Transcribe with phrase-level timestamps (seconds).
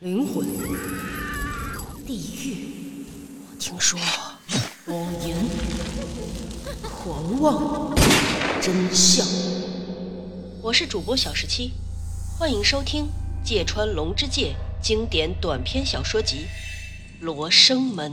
[0.00, 0.46] 灵魂、
[2.06, 3.04] 地狱，
[3.42, 4.00] 我听说。
[4.86, 4.96] 谎
[5.28, 5.36] 言、
[6.82, 7.94] 狂妄、
[8.62, 9.26] 真相。
[10.62, 11.72] 我是主播小十七，
[12.38, 13.10] 欢迎收听
[13.44, 16.46] 芥川龙之介经典短篇小说集
[17.22, 18.12] 《罗生门》。